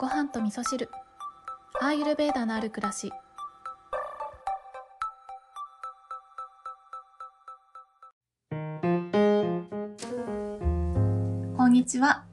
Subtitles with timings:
[0.00, 0.88] ご飯と味噌汁。
[1.78, 3.12] アーユルベーダのある暮らし。
[11.54, 12.24] こんにちは、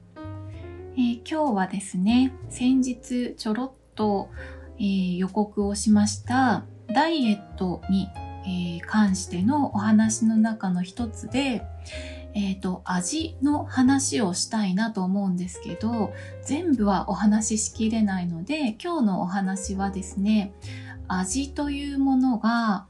[0.94, 4.30] えー今日はですね先日ちょろっと、
[4.78, 6.64] えー予告をしました
[6.94, 8.08] ダイエットに、
[8.46, 11.60] えー関してのお話の中の一つで、
[12.40, 16.12] えっ、と、味の話をしたいなと思うんですけど、
[16.44, 20.52] 全部はお話ししきれないので、今日のお話はですね、
[21.08, 22.86] 味というものが、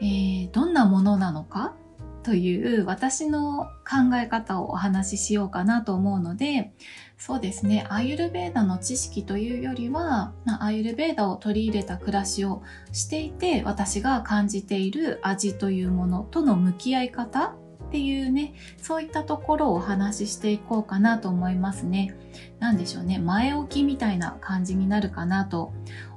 [0.00, 1.74] えーどんなものなのか
[2.22, 6.72] という私の考え方をお話ししようかなと思うので、
[7.18, 17.56] そうですね、アーユルベーダの知識というよりは、アーユルベーダを取り入れた暮らしをしていて、私が感じている味というものとの向き合い方
[17.96, 22.14] っていうね、そういったところをお話ししていこうかなと思いますね。
[22.58, 25.72] なんでしょうね、前置きみたいな感じになるかなと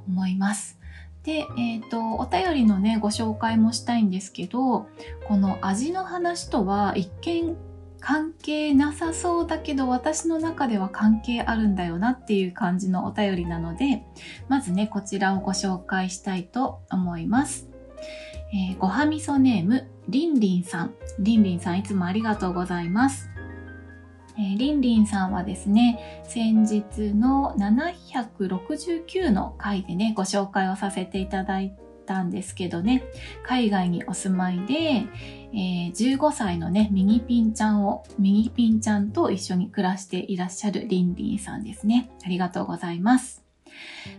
[0.06, 0.78] 思います。
[1.22, 4.88] で、えっ、と、お便りのね、ご紹介もしたいんですけど、
[5.26, 7.56] この味の話とは一見
[7.98, 14.02] 関係なさそうだけど私の中では関係あるんだよなっていう感じのお便りなので、
[14.48, 17.69] まずね、こちらをご紹介したいと思います。
[18.52, 20.94] えーごはみそネーム、りんりんさん。
[21.20, 23.30] りんりんさんいつもありがとうございます。
[24.36, 31.76] えーりんりんさんはですね、先日の769の回でね、ご紹介をさせていただい
[32.06, 33.04] たんですけどね、
[33.44, 34.74] 海外にお住まいで、
[35.52, 42.10] えー15歳のね、ミニピンちゃんを、ミニピンちゃんと一緒に暮らしていらっしゃるりんりんさんですね。
[42.24, 43.49] ありがとうございます。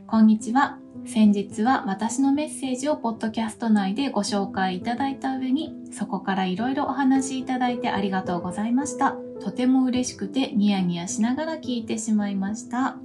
[0.07, 0.77] こんにちは。
[1.05, 9.15] 先日は私のメッセージをポッドキャスト内でご紹介いただいた上に、そこからいろいろお話しいただいてありがとうございました。
[9.39, 12.97] とても嬉しくてニヤニヤしながら聞いてしまいました。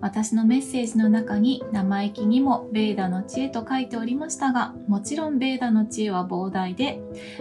[0.00, 7.00] 私のメッセージの中に生意気にもベーダの知恵と書いておりましたが、もちろんベーダの知恵は膨大で、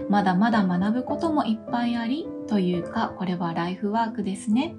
[0.09, 4.75] まだまだ学ぶこともいっぱいあり、というか、これはライフワークですね。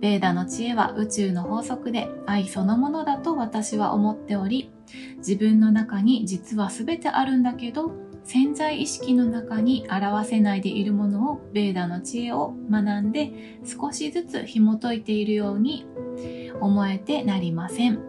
[0.00, 4.70] ベーダの知恵は宇宙の法則で愛そのものだと私は思っており、
[5.18, 7.92] 自分の中に実は全てあるんだけど、
[8.24, 15.86] 潜在意識の中に表せないでいるものをベーダの知恵を学んで少しずつ紐解いているように
[16.60, 18.00] 思えてなりません。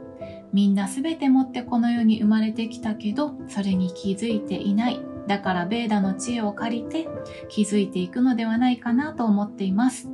[0.53, 5.00] みんな全て持ってこの世に生まれてきたけど、それに気づいていない。
[5.28, 7.08] だからベーダの知恵を借りて
[7.50, 10.09] 気づいていくのではないかなと思っています。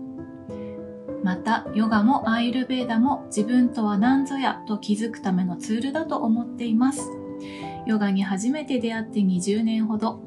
[1.24, 7.10] また、ヨガもアーユルベーダも自分とは何ぞやと気づくためのツールだと思っています。
[7.86, 10.22] ヨガに初めて出会って20年ほど、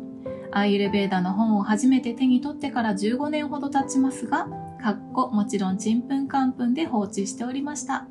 [0.52, 4.48] アーユルベーダの本を初めて手に取ってから15年ほど経ちますが、
[4.82, 8.06] かっこもちろんちんぷんかんぷんで放置しておりました。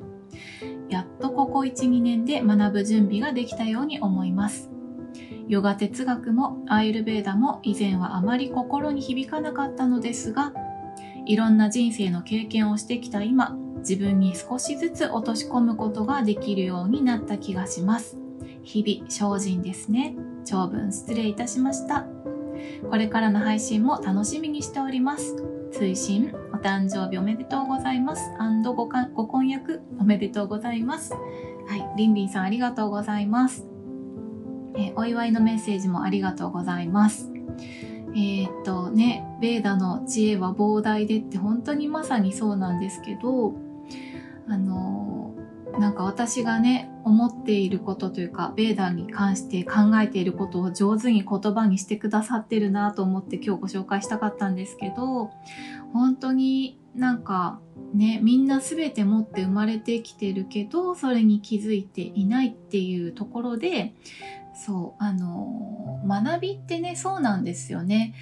[0.88, 4.70] やっとここ1、2年で学ぶ準備ができたように思います。
[5.48, 10.52] ヨガ哲学もアーユルベーダも以前はあまり心に響かなかったのですが、
[11.26, 18.16] いろんな人生の経験をしてきた今、自分に少しずつ落とし込むことができるようになった気がします。
[18.62, 20.14] 日々精進ですね。
[20.44, 22.06] 長文失礼いたしました。
[22.88, 25.36] これからの配信も楽しみにしております。
[25.72, 28.22] 追伸お誕生日おめでとうございます。
[28.64, 31.12] ごかご婚約おめでとうございます。
[31.12, 33.66] はい、りんりんさんありがとうございます。
[34.76, 37.30] えお祝いのメッセージもありがとうございます。
[38.16, 43.54] えーっとね、ベーダの知恵は膨大でって本当にまさにそうなんですけど、
[44.48, 45.34] あの
[45.78, 55.30] なんか私がね、思っていることというか、ベーダに関して考えていることを上手に言葉にしてくださってるなと思って今日ご紹介したかったんですけど、
[55.92, 57.60] 本当になんか
[57.92, 63.94] ね、みんな全て持って生まれてきてるけど、それに気づいていないっていうところで、
[64.56, 68.14] そう、あの学びってね、そうなんですよね。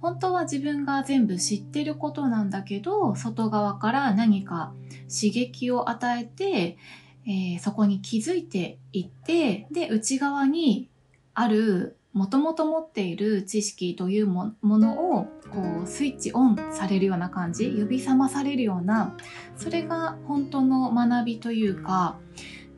[0.00, 4.72] 本当は自分が全部知ってることなんだけど、外側から何か
[5.08, 6.76] 刺激を与えて、
[7.24, 10.90] えーそこに気づいていって、で、内側に
[11.34, 19.16] ある、もともと持っている知識というもものを、こう、スイッチオンされるような感じ、呼び覚まされるような、
[19.56, 22.18] それが本当の学びというか、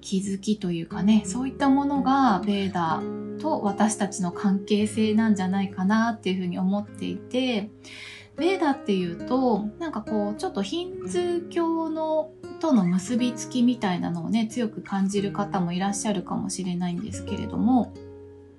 [0.05, 7.71] 気づきというかね、そういったものがベーダーと私たちの関係性なんじゃないかなっていうふうに思っていて、
[8.37, 12.31] ベーダっていうと、なんかこう、ちょっとヒンズー教の
[12.61, 17.95] との結びつきみたいなのをね、強く感じる方もいらっしゃるかもしれないんですけれども、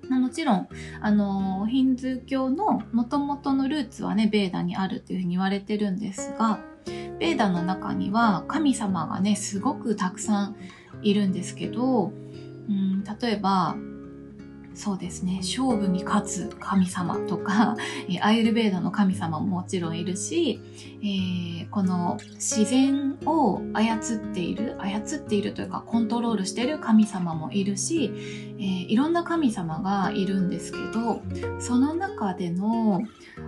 [0.08, 0.68] もちろん、
[1.00, 6.58] あの、ヒンズー教の元々のルーツはね、ベーダにあるっていうふうに言われてるんですが、
[7.18, 10.56] ベーダの中には神様がね、すごくたくさん
[11.10, 12.12] いるんですけど、
[12.68, 13.76] うん、例えば、
[14.76, 17.76] そうですね、勝負に勝つ神様とか、
[18.20, 20.60] アイルベーダの神様ももちろんいるし、
[21.00, 28.10] えー、この自然を操っている、操っているというかコントロールしている神様もいるし、
[28.58, 31.22] えー、いろんな神様がいるんですけど、
[31.58, 33.02] その中での、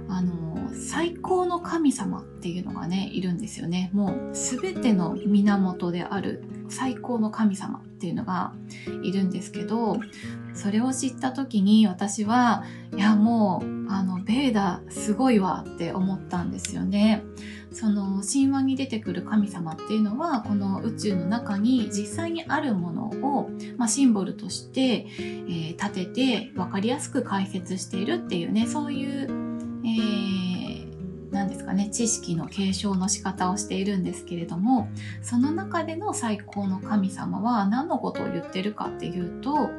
[0.08, 3.90] あの、最高の神様っていうのがね、いるんですよね。
[3.92, 8.52] もう全ての源である最高の神様っていうのが
[9.02, 10.00] いるんですけど、
[10.54, 12.64] それを知った時に私は、
[12.96, 17.22] いやもう、あの、ベーダすごいわって思ったんですよね。
[17.72, 29.28] その神話に出てくる神様っていうのはこの宇宙の中に実際にあるものを、まあ、シンボルとして、えー、立てて分かりやすく解説しているっていうねそういう、
[29.84, 30.47] えー、
[31.30, 34.88] 何ですかね知識の継承の仕方をしているんですけれども
[35.22, 39.70] その中での最高の神様は何のことを言ってるかっていうと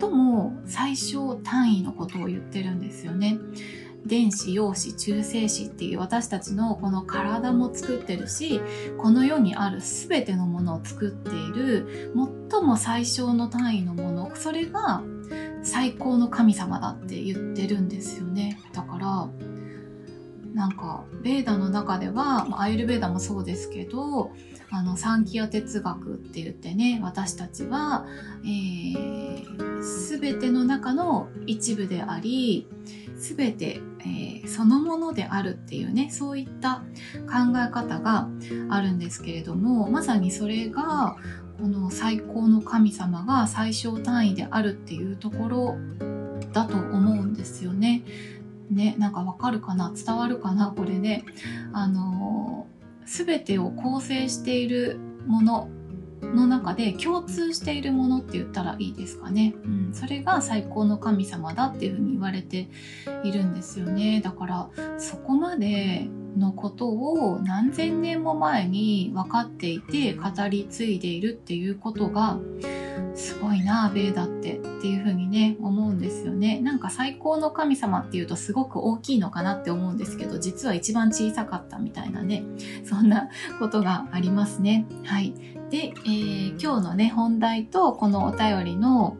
[0.00, 3.38] 最も最小単位のことを言ってるんですよね。
[4.04, 8.60] 電子、陽子、中性子っていう私たちのこの体も作ってるし、
[8.98, 12.12] この世にある全てのものを作っている
[12.50, 15.02] 最も最小の単位のもの、それが
[15.62, 18.58] 最高の神様だって言ってるんですよね。
[18.72, 19.28] だから、
[20.54, 24.32] なんか、ベーダの中では、アイルベーダもそうですけど、
[24.70, 28.06] あの、サンキア哲学って言ってね、私たちは、
[28.44, 32.66] えー、全ての中の一部であり、
[33.22, 36.82] 全て、えー、そのものであるっていうねそういった
[37.26, 38.28] 考え方が
[38.68, 41.16] あるんですけれどもまさにそれが
[41.60, 45.76] この最高の神様が最小単位であるっていうところ
[46.52, 48.02] だと思うんですよね。
[48.72, 51.24] ね、なんかわかるかな伝わるかなこれね。
[51.72, 55.68] あのー、全てを構成しているもの
[56.22, 59.54] の中で共通しているものって言ったらいいですかね。
[59.64, 62.68] うん、それが最高の神様だっていうふうに言われて
[63.24, 64.20] いるんですよね。
[64.22, 72.38] だからそこまでのことを何千年も前に分かっていて語り継いでいるっていうことが
[73.14, 76.60] すごいなベーダってっていうふうにね思うんですよね。
[76.60, 82.44] なんか最高の神様っていうとすごく大きいのかなって思うんですけど実は一番小さかったみたいなね
[82.84, 83.28] そんな
[83.58, 84.86] ことがありますね。
[85.04, 85.34] はい。
[85.70, 89.16] で、えー、今日のね本題とこのお便りの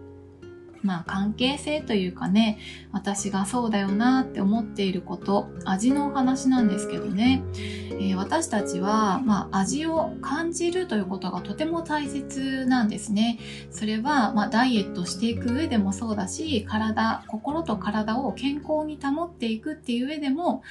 [0.82, 2.58] まあ関係性というかね、
[2.92, 13.38] 私がそうだよなって思っていること、味のお話なんですけどね、えー、私たちは、まあ、味を感じるということがとても大切なんですね。
[13.70, 20.62] それは、まあ、ダイエットしていく上でもそうだし、体、心と体を健康に保っていくっていう上でも、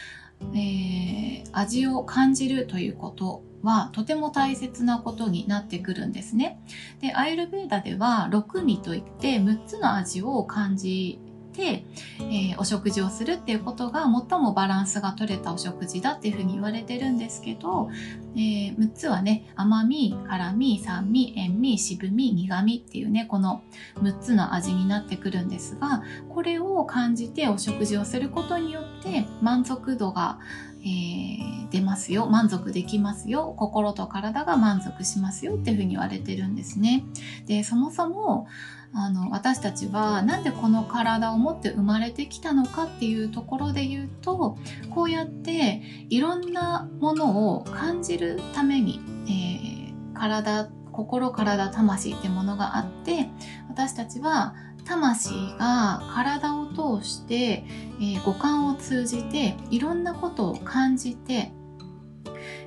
[0.54, 6.62] えー、味を感じるということはとても大切なことになってくるんですね。
[7.00, 11.20] で、アイルベーダでは6味といって6つの味を感じ
[11.52, 11.86] て、
[12.20, 17.90] えー、お食事をするっていうことが最もバランスが取れたお食事だっていうふうに言われてるんですけど、
[18.36, 23.64] えー、6つはね、甘み、辛み、酸味、塩味、渋み、苦味っていうね、この
[24.02, 30.40] 6つの味になってくるんですが、これを感じてお食事をすることによって満足度が
[30.84, 37.04] えー、出ますよ満足できますよ心と体が満足しますよっていうふうに言われてるんですね。
[37.46, 38.48] でそもそも
[38.94, 44.58] あの私たちはなんでこの体を持って生まれてきたのかっていうところで言うと
[44.90, 53.30] こうやっていろんなものを感じるために、えー、体心体魂ってものがあって
[53.70, 57.66] 私たちは魂が体を通して、
[58.00, 61.52] えー、五感を通じていろんなことを感じて、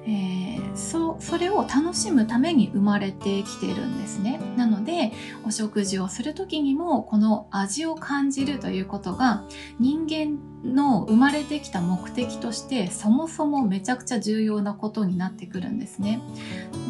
[0.07, 4.39] えー、そそれを楽しむために生まれてきてるんですね。
[4.57, 5.13] なので
[5.47, 9.45] お食事をする時にもこの味を感じるということが
[9.81, 16.21] 人間の生まれてきた目的としてそもそもめちゃくちゃ重要なことになってくるんですね。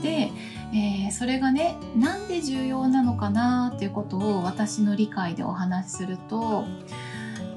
[0.02, 0.30] で
[0.72, 6.64] えー、それがねなんで重要なのかなっていうことを私の理解でお話しすると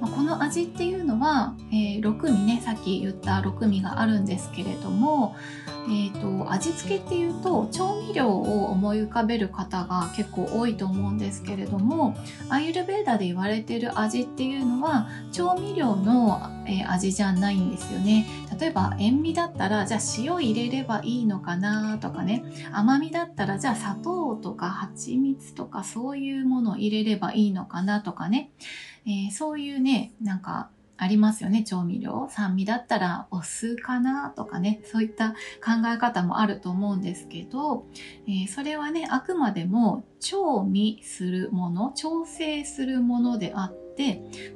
[0.06, 5.36] この味っていうのは、えー、6味ねさっき言った6味があるんですけれども、
[5.88, 12.16] えーと、味付けっていうと調味料を思い浮かべる方が結構多いと思うんですけれども
[12.50, 18.28] アイルベーダで言われてる味っていうのは調味料の、えー、味じゃないんですよね。
[18.60, 22.44] 例えば塩味だったらじゃあ塩入れればいいのかなとかね。
[22.72, 28.52] 甘みだったらじゃあ砂糖とか蜂蜜とかそういうものを入れればいいのかなとかね、
[29.08, 32.28] えー、そういうねなんかありますよね、調味料。
[32.32, 35.32] 酸味だったらお酢かなとかね、そういった
[35.64, 37.86] 考え方もあると思うんですけど、
[38.28, 43.87] えー、それはね、あくまでも調味するもの、調整するものであって、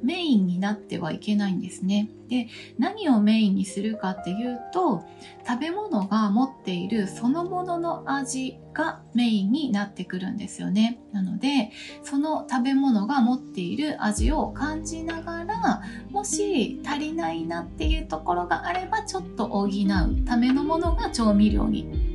[0.04, 2.10] メインになってはいけないんですね。
[2.30, 5.04] で、何をメインにするかっていうと、
[5.48, 11.00] 食べ物が持っているそのものの味がメインになってくるんですよね。
[11.12, 11.72] なので、
[12.04, 15.82] その食べ物が持っている味を感じながら、
[16.12, 22.12] もし足りないなっていうところがあれば、ちょっと補うためのものが調味料に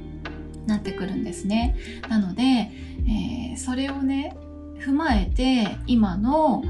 [0.67, 1.77] なってくるんですね。
[2.09, 4.37] なので、えー、それをね、
[4.81, 6.63] 踏まえて今の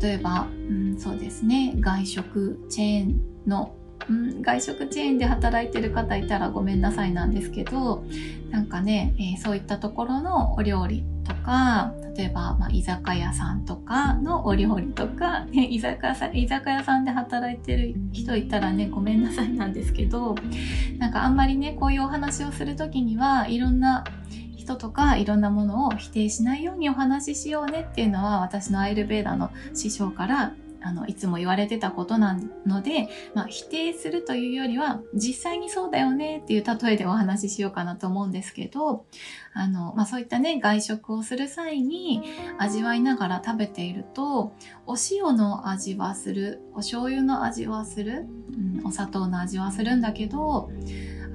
[0.00, 3.74] 例えば、うん、そうですね外食チェーンの、
[4.08, 8.04] うん、外食チェーンで働いてる方いたらごめんなさいなんですけど
[8.50, 20.34] なんかね、えー、そういったところのお料理とか例えば、まあ、居酒屋さんとかのお料理とか、ね、 居酒屋さん居酒屋さんで働いてる人いたらねごめんなさいなんですけど
[20.98, 24.04] なんかあんまりねこういうお話をする時にはいろんな
[24.66, 39.04] 人とかいろんなものを否定しないようにお話ししようねっていうのは私のアイルベーダの師匠からあのいつも言われてたことなので、まあ、否定するというよりは実際にそうだよねっていう例えでお話ししようかなと思うんですけど
[39.52, 42.22] あの、まあ、そういったね外食をする際に
[42.58, 44.52] 味わいながら食べていると
[44.86, 48.26] お塩の味はするお醤油の味はする、
[48.78, 50.70] うん、お砂糖の味はするんだけど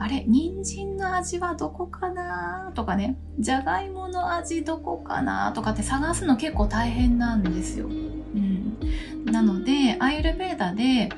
[0.01, 7.86] あれ人参の味はどこかなとかねじゃがいもの味どこかなとかって探すの結構大変なんですよ。
[7.86, 8.79] うん、
[9.25, 11.10] なのでアイルベーダで、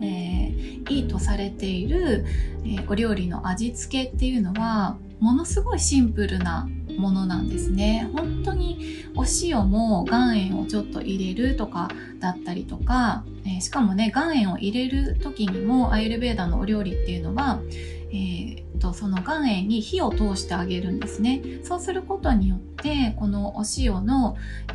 [0.00, 2.26] えー、いいとされている、
[2.64, 8.10] えー、お料理の味付けっていうのはものすごいシンプルなものなんですね。
[8.12, 11.88] 本当にお塩も岩塩をちょっと入れるとか
[12.18, 17.60] だったりとか、えー、しかもね岩塩を入れる時にもアイルベーダのお料理っていうのは、
[18.10, 21.40] えー、とその岩塩に火を通してあげるんですね。
[21.62, 24.36] そうすることによってこのお塩の、
[24.70, 24.74] えー、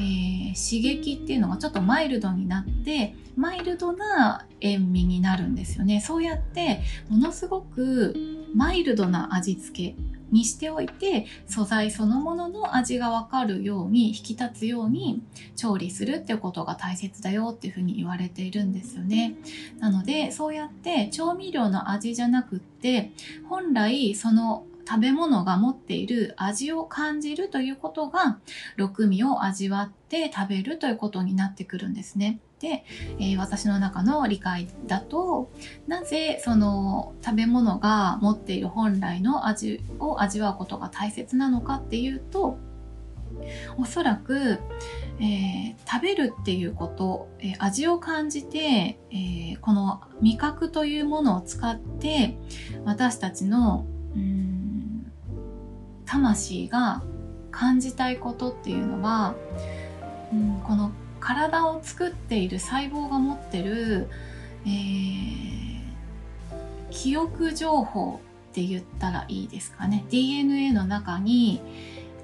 [0.53, 5.99] 刺激っていうのがちょっとマイルドになってマイルドな塩味になるんですよね。
[5.99, 8.15] そうやってものすごく
[8.55, 15.21] マイルドな味付けにしておいて素材そのものの味がわかるように引き立つように
[15.55, 19.35] 調理するっていうことが大切だよっていうふうに言われているんですよね。
[19.79, 23.11] なのでそうやって調味料の味じゃなくって
[23.49, 28.39] 本来その食べ物が持っている味を感じるということが
[28.77, 32.39] 六味を味わって食べるということになってくるんですね。
[32.61, 32.85] で、
[33.19, 35.51] えー、私の中の理解だと
[35.87, 42.57] なぜその食べ物が持っている本来の味を味わうことが大切なのかっていうと
[43.77, 44.59] おそらく、
[45.19, 52.37] えー、食べるっていうこと、えー、味を感じて、え、この味覚というものを使って
[52.85, 54.46] 私たちのうん
[56.07, 57.03] 魂が
[57.51, 59.35] 感じたいことっていうのは、
[60.33, 64.07] うん、この体を作っている細胞が持ってる、
[64.65, 65.81] えー、
[66.89, 68.19] 記憶情報
[68.51, 71.61] って言ったらいいですかね DNA の中に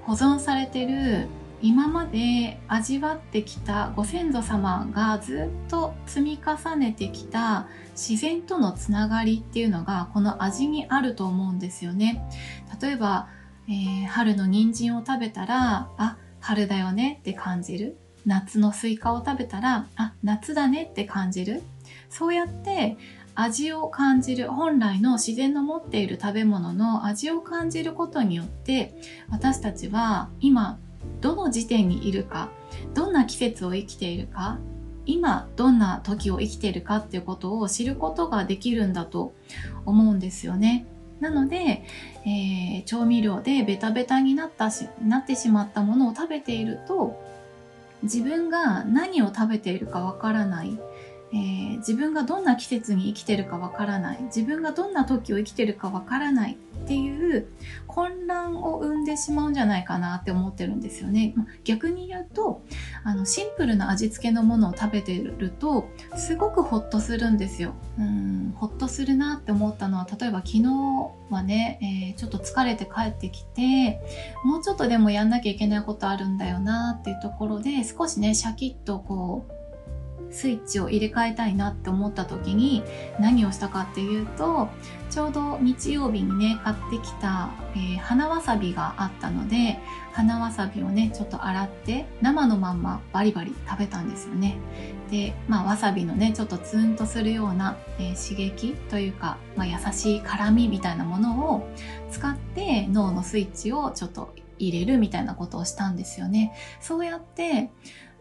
[0.02, 1.28] 保存されてる
[1.62, 12.28] 今まで味わってきたご先祖様がずっと積み重ねてきた自然とのつながりっていうのがこの味にあると思うんですよね。
[12.82, 13.28] 例えば、
[13.68, 21.62] えー、春の人参を食べたらあ春だよねって感じる夏のスイカを食べたらあ夏だねって感じる
[22.10, 22.96] そうやって
[23.34, 28.94] 味を感じる本来の自然の持っている食べ物の味を感じることによって
[29.30, 30.78] 私たちは今
[31.20, 32.50] どの時点にいるか
[32.94, 34.58] どんな季節を生きているか
[35.06, 39.34] 今どんな時を生きているかっていうことを知ることができるんだと
[39.84, 40.86] 思うんですよね。
[41.20, 41.84] なので、
[42.24, 47.20] えー、調味料でベタベタになったしなってしまったものを食べていると
[48.02, 50.78] 自分が何を食べているかわからない、
[51.34, 57.48] えー、自分がどんな季節に生きてるかわからない自分がどんな時を生きてるかわからないっていう
[57.88, 61.34] 混乱を生んでしまうんじゃないかなって思ってるんですよね。
[61.64, 62.62] 逆に言うと
[63.02, 67.74] あのシンプルな味付けのものを食べてるとすごくホッとするんですよ。
[67.98, 70.62] うんホッとするなって思ったのは例えば昨日
[71.30, 74.00] はね、えー、ちょっと疲れて帰ってきて
[74.44, 79.63] もうちょっとでもやんなきゃいけないことあるんだよなっていうところで少しねシャキッとこう
[80.34, 82.82] スイッチを入れ替えたいなって思った時に
[83.20, 84.68] 何をしたかっていうと
[85.08, 89.78] ちょうど日曜日にね買ってきた、えー、花わさびがあったので
[90.12, 94.58] 花わさびをねちょっと洗って生のまんまバリバリ食べたんですよね。
[95.10, 101.68] でまあわさびのねちょっとツンとするような、えー、刺激というか、まあ、優しい辛みみたいなものを
[102.10, 106.52] 使って脳のスイッチをちょっと入れるみたいなことをしたんですよね。
[106.80, 107.70] そうやって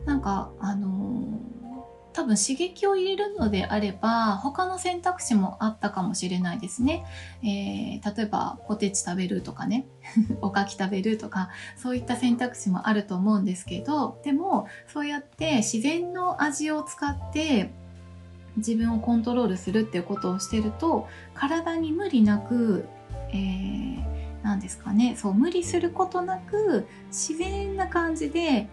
[0.05, 1.72] なんかあのー
[2.13, 7.05] 多分刺激を入れるのであれば他の選択肢もあったかもしれないですね。
[7.41, 9.85] えー、例えばポテチ食べるとかね
[10.41, 17.73] おかき食べるとかそういった選択肢もあると思うんですけどでもそうやって自然の味を使って
[18.57, 22.85] 自分をコントロールするっていうことをしてると体に無理なく、
[23.29, 24.03] えー、
[24.43, 28.67] 何ですかねそう無理することなく自然な感じで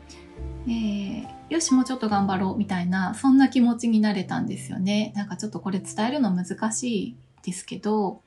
[0.67, 5.13] えー、よしもうちょっと頑張ろうみたいなそんな気持ちになれたんですよね。
[5.17, 8.23] なんかちょっとこれ伝えるの難しいですけど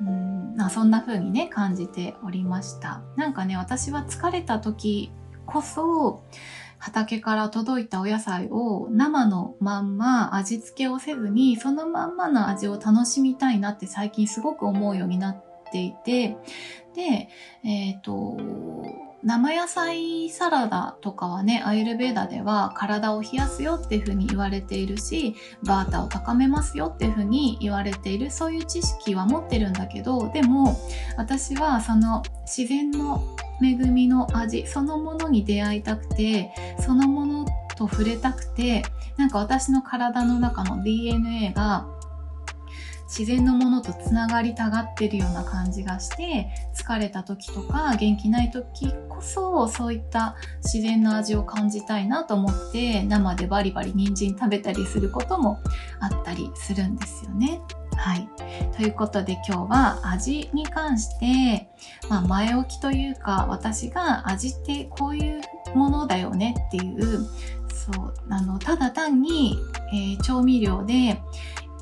[0.00, 3.02] うんそんな風にね感じておりました。
[3.16, 5.10] なんかね私は疲れた時
[5.46, 6.22] こそ
[6.78, 16.36] 畑から届いたお野菜を生のまんま味付けをせずにそのまんまの味を楽しみたいなって最近すごく思うようになっていて
[16.94, 17.28] で
[17.64, 18.36] えっ、ー、と
[19.22, 30.76] 生野菜サラダとかはね、アイルベーダでは体を冷やすよっていうふうに言われているし、バータを高めますよっていうふうに言われている、そういう知識は持ってるんだけど、でも
[31.16, 37.46] 私はその自然の恵みの味そのものに出会いたくて、そのもの
[37.76, 38.84] と触れたくて、
[39.16, 41.86] なんか私の体の中の DNA が
[43.08, 55.60] 自然のものとつながりたがってるような感じがして疲れた時とか元気ない時こそそういった自然の味を感じたいなと思って生でバリバリ人参食べたりすることも
[56.00, 57.60] あったりするんですよね。
[57.96, 58.28] はい。
[58.76, 61.68] ということで今日は味に関して、
[62.10, 65.40] まあ、前置きというか私が味ってこういう
[65.74, 67.26] ものだよねっていう
[67.68, 69.58] そうあのただ単に、
[69.92, 71.20] えー、調味料で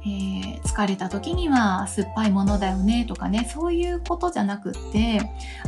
[0.07, 5.21] えー、疲れた時には酸っぱいものだよねとかねそういうことじゃなくって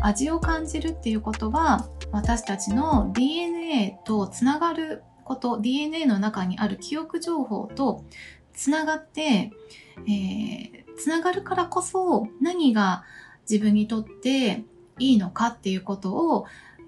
[0.03, 8.05] 味を感じるっていうことは私たちの DNA とつながること DNA の中にある記憶情報と
[8.53, 13.05] つながって、えー、つながるからこそ何が
[13.49, 14.65] 自分にとって
[14.99, 16.47] いいのかっていうことを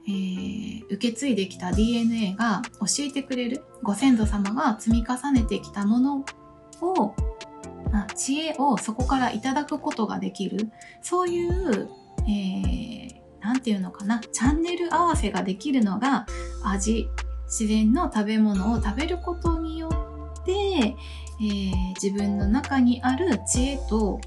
[0.08, 6.24] えー、受け継いできた DNA が教えてくれるご先祖様が積み重ねてきたもの
[6.82, 7.14] を
[8.14, 10.70] 知恵をそこからいただくことができる。
[11.02, 11.88] そういう、
[12.28, 14.20] えー、ていうのかな。
[14.20, 16.26] チャンネル合わせができるのが
[16.64, 17.08] 味
[17.46, 24.20] 自然の食べ物を食べることによって、えー、自分の中にある知恵と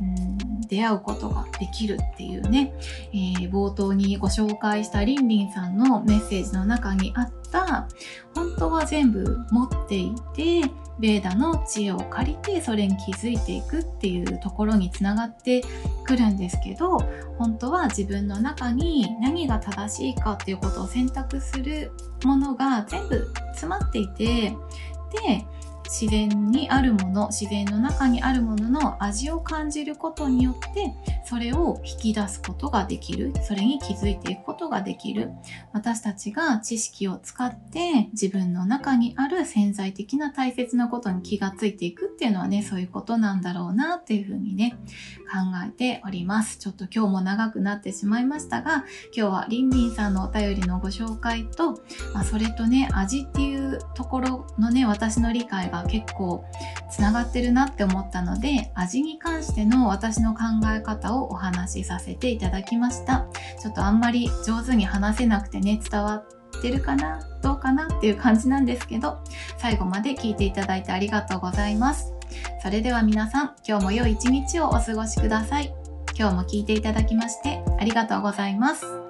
[0.00, 2.74] うん出会うことができるっていうね、
[3.12, 7.88] えー、冒頭にご紹介したりんりんさんのメッセージの中にあった
[8.34, 10.62] 本当は全部持っていて
[10.98, 15.62] ベーダの知恵を借りてそれに気づいていくっていうところにつながって
[16.04, 16.98] くるんですけど
[17.38, 21.90] 本当は自分の中に何が正しいかっていうことを選択する
[22.24, 25.44] ものが全部詰まっていてで
[25.84, 30.92] 自然にあるもの自然の中にあるものの味を感じることによって
[31.24, 33.32] それを引き出すことができる。
[33.42, 35.30] それに気づいていくことができる。
[35.72, 44.76] 私たちが知識を使って自分の中にある潜在的な大切なことに気がついていくっていうのはねそういうことなんだろうなっていうふうにね
[45.24, 46.58] 考えております。
[46.58, 48.84] ちょっと今日も長くなってしまいましたが
[49.16, 51.72] 今日はりんりんさんのお便りのご紹介と、
[52.12, 56.44] まあ、それとね味っていうところのね私の理解が結構
[56.90, 60.40] つながってるなって思ったので味に関しての私の考
[60.74, 63.26] え方方をお話しさせていただきました。
[63.60, 69.18] ちょっとあんまり上手に話せなくてね伝わってるかなどうかなっていう感じなんですけど
[69.58, 72.12] 最後まで聞いていただいてありがとうございます。
[72.62, 75.74] それでは皆さん今日も良い一日をお過ごしください。
[76.18, 79.03] 今日も聞いていただきましてありがとうございます。